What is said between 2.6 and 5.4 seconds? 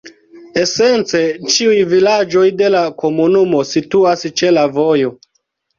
de la komunumo situas ĉe la vojo.